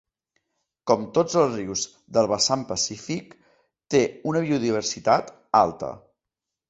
Com 0.91 1.03
tots 1.17 1.35
els 1.41 1.51
rius 1.57 1.83
del 2.17 2.29
vessant 2.33 2.63
pacífic, 2.71 3.35
té 3.95 4.03
una 4.33 4.43
biodiversitat 4.47 5.31
alta. 5.61 5.93